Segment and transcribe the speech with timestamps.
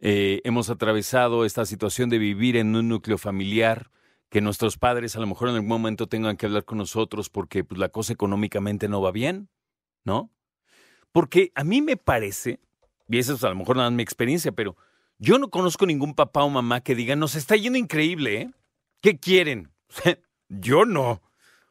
[0.00, 3.90] Eh, hemos atravesado esta situación de vivir en un núcleo familiar,
[4.28, 7.64] que nuestros padres a lo mejor en algún momento tengan que hablar con nosotros porque
[7.64, 9.48] pues, la cosa económicamente no va bien,
[10.04, 10.30] ¿no?
[11.16, 12.60] Porque a mí me parece,
[13.08, 14.76] y esa es a lo mejor nada más mi experiencia, pero
[15.16, 18.50] yo no conozco ningún papá o mamá que diga, nos está yendo increíble, ¿eh?
[19.00, 19.70] ¿Qué quieren?
[20.50, 21.22] yo no.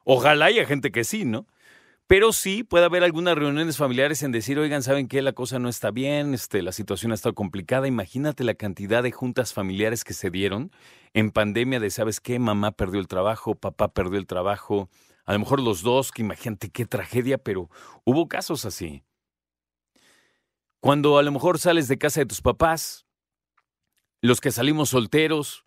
[0.03, 1.45] Ojalá haya gente que sí, ¿no?
[2.07, 5.21] Pero sí puede haber algunas reuniones familiares en decir, oigan, ¿saben qué?
[5.21, 7.87] La cosa no está bien, este, la situación ha estado complicada.
[7.87, 10.71] Imagínate la cantidad de juntas familiares que se dieron
[11.13, 12.39] en pandemia de, ¿sabes qué?
[12.39, 14.89] Mamá perdió el trabajo, papá perdió el trabajo,
[15.23, 17.69] a lo mejor los dos, que imagínate qué tragedia, pero
[18.05, 19.03] hubo casos así.
[20.79, 23.05] Cuando a lo mejor sales de casa de tus papás,
[24.21, 25.65] los que salimos solteros,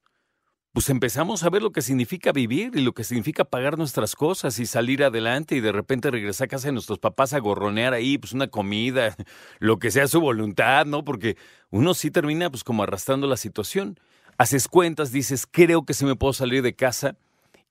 [0.73, 4.59] pues empezamos a ver lo que significa vivir y lo que significa pagar nuestras cosas
[4.59, 8.19] y salir adelante y de repente regresar a casa de nuestros papás a gorronear ahí,
[8.19, 9.17] pues una comida,
[9.59, 11.05] lo que sea su voluntad, ¿no?
[11.05, 11.37] Porque
[11.71, 13.99] uno sí termina pues como arrastrando la situación.
[14.37, 17.17] Haces cuentas, dices, creo que se me puedo salir de casa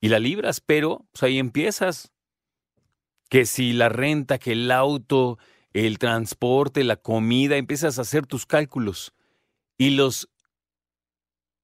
[0.01, 2.11] y la libras, pero pues ahí empiezas.
[3.29, 5.37] Que si la renta, que el auto,
[5.85, 9.13] el transporte, la comida, empiezas a hacer tus cálculos.
[9.77, 10.29] Y los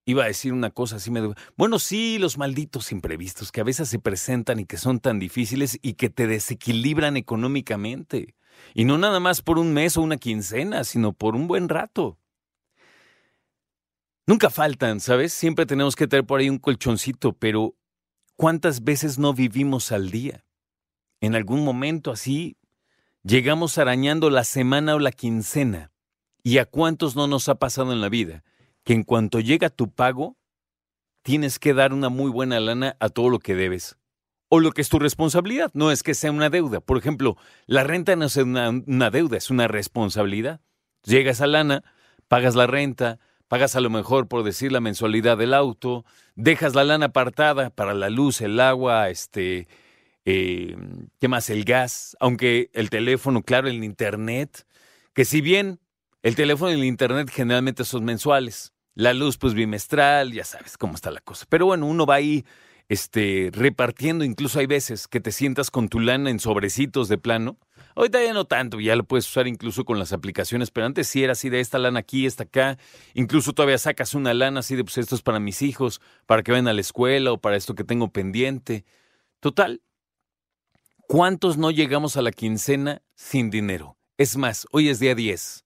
[0.06, 1.34] Iba a decir una cosa así me...
[1.56, 5.80] Bueno, sí, los malditos imprevistos que a veces se presentan y que son tan difíciles
[5.82, 8.36] y que te desequilibran económicamente.
[8.74, 12.20] Y no nada más por un mes o una quincena, sino por un buen rato.
[14.28, 15.32] Nunca faltan, ¿sabes?
[15.32, 17.76] Siempre tenemos que tener por ahí un colchoncito, pero
[18.36, 20.46] ¿cuántas veces no vivimos al día?
[21.22, 22.58] En algún momento así
[23.24, 25.92] llegamos arañando la semana o la quincena.
[26.44, 28.44] ¿Y a cuántos no nos ha pasado en la vida?
[28.84, 30.38] que en cuanto llega tu pago,
[31.24, 33.98] tienes que dar una muy buena lana a todo lo que debes.
[34.50, 36.80] O lo que es tu responsabilidad, no es que sea una deuda.
[36.80, 40.62] Por ejemplo, la renta no es una, deuda, es una responsabilidad.
[41.04, 41.84] Llegas a lana,
[42.28, 46.84] pagas la renta, pagas a lo mejor, por decir, la mensualidad del auto, dejas la
[46.84, 49.68] lana apartada para la luz, el agua, este,
[50.26, 50.76] eh,
[51.20, 51.50] ¿qué más?
[51.50, 54.66] El gas, aunque el teléfono, claro, el internet,
[55.14, 55.80] que si bien
[56.22, 60.96] el teléfono y el internet generalmente son mensuales, la luz, pues bimestral, ya sabes cómo
[60.96, 61.46] está la cosa.
[61.50, 62.46] Pero bueno, uno va ahí
[62.90, 67.58] este, repartiendo, incluso hay veces que te sientas con tu lana en sobrecitos de plano.
[67.96, 71.24] Ahorita ya no tanto, ya lo puedes usar incluso con las aplicaciones, pero antes sí
[71.24, 72.78] era así de esta lana aquí, esta acá.
[73.14, 76.52] Incluso todavía sacas una lana así de, pues esto es para mis hijos, para que
[76.52, 78.86] vayan a la escuela o para esto que tengo pendiente.
[79.40, 79.82] Total,
[81.08, 83.98] ¿cuántos no llegamos a la quincena sin dinero?
[84.18, 85.66] Es más, hoy es día 10.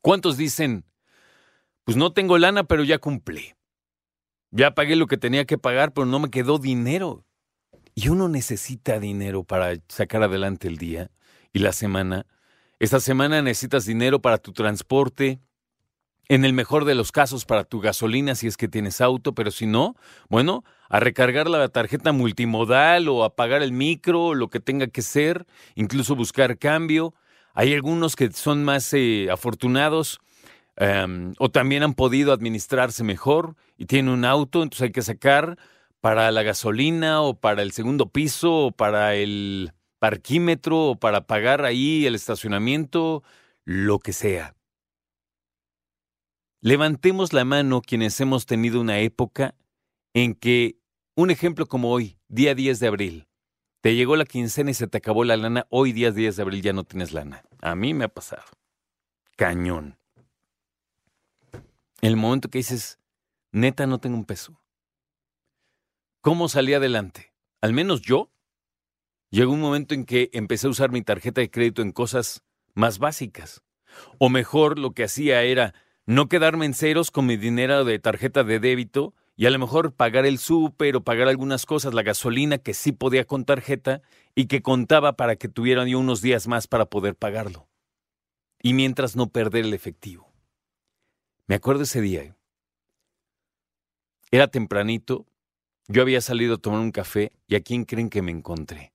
[0.00, 0.84] ¿Cuántos dicen,
[1.84, 3.54] pues no tengo lana, pero ya cumplí.
[4.50, 7.24] Ya pagué lo que tenía que pagar, pero no me quedó dinero.
[7.94, 11.10] Y uno necesita dinero para sacar adelante el día
[11.52, 12.26] y la semana.
[12.78, 15.40] Esta semana necesitas dinero para tu transporte,
[16.28, 19.50] en el mejor de los casos para tu gasolina si es que tienes auto, pero
[19.50, 19.94] si no,
[20.28, 25.02] bueno, a recargar la tarjeta multimodal o a pagar el micro, lo que tenga que
[25.02, 27.14] ser, incluso buscar cambio.
[27.54, 30.20] Hay algunos que son más eh, afortunados
[30.76, 35.56] Em, o también han podido administrarse mejor y tienen un auto, entonces hay que sacar
[36.00, 41.64] para la gasolina o para el segundo piso o para el parquímetro o para pagar
[41.64, 43.22] ahí el estacionamiento,
[43.64, 44.56] lo que sea.
[46.60, 49.54] Levantemos la mano quienes hemos tenido una época
[50.14, 50.78] en que,
[51.14, 53.28] un ejemplo como hoy, día 10 de abril,
[53.82, 56.62] te llegó la quincena y se te acabó la lana, hoy día 10 de abril
[56.62, 57.44] ya no tienes lana.
[57.60, 58.44] A mí me ha pasado.
[59.36, 59.98] Cañón
[62.06, 62.98] el momento que dices,
[63.50, 64.60] neta, no tengo un peso.
[66.20, 67.32] ¿Cómo salí adelante?
[67.62, 68.30] Al menos yo.
[69.30, 72.42] Llegó un momento en que empecé a usar mi tarjeta de crédito en cosas
[72.74, 73.62] más básicas.
[74.18, 75.72] O mejor, lo que hacía era
[76.04, 79.92] no quedarme en ceros con mi dinero de tarjeta de débito y a lo mejor
[79.92, 84.02] pagar el súper o pagar algunas cosas, la gasolina que sí podía con tarjeta
[84.34, 87.68] y que contaba para que tuviera yo unos días más para poder pagarlo.
[88.62, 90.32] Y mientras no perder el efectivo.
[91.46, 92.36] Me acuerdo ese día.
[94.30, 95.26] Era tempranito,
[95.88, 98.94] yo había salido a tomar un café y ¿a quién creen que me encontré?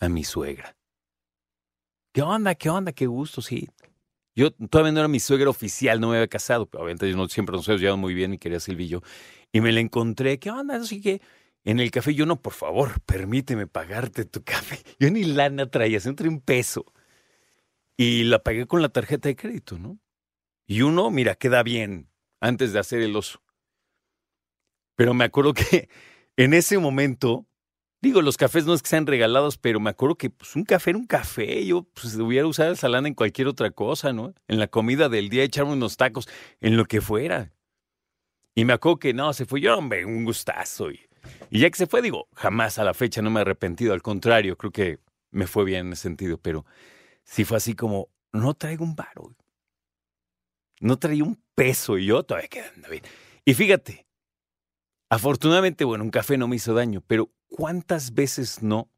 [0.00, 0.76] A mi suegra.
[2.12, 2.54] ¿Qué onda?
[2.54, 2.92] ¿Qué onda?
[2.92, 3.68] Qué gusto, sí.
[4.38, 7.26] Yo todavía no era mi suegra oficial, no me había casado, pero obviamente yo no,
[7.28, 9.02] siempre nos habíamos llevado muy bien y quería Silvillo.
[9.50, 10.76] Y me la encontré, ¿qué onda?
[10.76, 11.20] Así que
[11.64, 14.78] en el café yo no, por favor, permíteme pagarte tu café.
[15.00, 16.86] Yo ni lana traía, siempre un peso.
[17.96, 19.98] y la pagué con la tarjeta de crédito, ¿no?
[20.68, 22.08] Y uno, mira, queda bien
[22.40, 23.42] antes de hacer el oso.
[24.94, 25.88] Pero me acuerdo que
[26.36, 27.47] en ese momento,
[28.00, 30.90] digo, los cafés no es que sean regalados, pero me acuerdo que pues, un café
[30.90, 31.64] era un café.
[31.66, 34.34] Yo pues, hubiera usado el salán en cualquier otra cosa, ¿no?
[34.46, 36.28] En la comida del día, echarme unos tacos,
[36.60, 37.52] en lo que fuera.
[38.54, 40.90] Y me acuerdo que no, se fue yo, hombre, un gustazo.
[40.90, 41.00] Y,
[41.50, 43.92] y ya que se fue, digo, jamás a la fecha no me he arrepentido.
[43.92, 44.98] Al contrario, creo que
[45.30, 46.38] me fue bien en ese sentido.
[46.38, 46.64] Pero
[47.22, 49.34] sí fue así como, no traigo un varo.
[50.80, 53.02] No traía un peso y yo todavía quedando bien.
[53.44, 54.07] Y fíjate,
[55.10, 58.90] afortunadamente, bueno, un café no me hizo daño, pero ¿cuántas veces no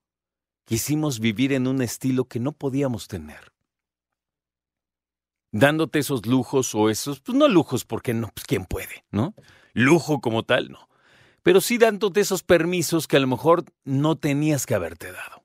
[0.64, 3.52] quisimos vivir en un estilo que no podíamos tener?
[5.52, 9.34] Dándote esos lujos o esos, pues no lujos, porque no, pues quién puede, ¿no?
[9.72, 10.88] Lujo como tal, no.
[11.42, 15.44] Pero sí dándote esos permisos que a lo mejor no tenías que haberte dado.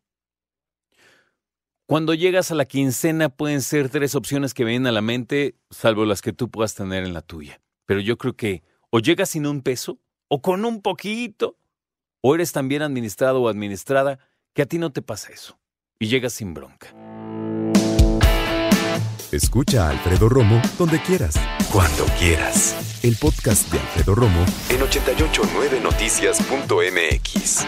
[1.88, 6.06] Cuando llegas a la quincena pueden ser tres opciones que vienen a la mente, salvo
[6.06, 7.62] las que tú puedas tener en la tuya.
[7.86, 10.00] Pero yo creo que o llegas sin un peso,
[10.36, 11.56] o con un poquito,
[12.20, 14.20] o eres tan bien administrado o administrada
[14.54, 15.58] que a ti no te pasa eso,
[15.98, 16.94] y llegas sin bronca.
[19.32, 21.36] Escucha a Alfredo Romo donde quieras,
[21.72, 23.00] cuando quieras.
[23.02, 27.66] El podcast de Alfredo Romo en 889noticias.mx.